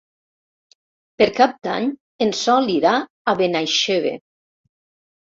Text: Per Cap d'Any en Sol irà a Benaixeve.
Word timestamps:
Per 1.21 1.27
Cap 1.39 1.53
d'Any 1.67 1.89
en 2.27 2.33
Sol 2.39 2.71
irà 2.77 2.95
a 3.33 3.37
Benaixeve. 3.43 4.15